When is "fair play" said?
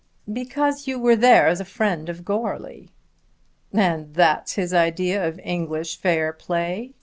5.97-6.95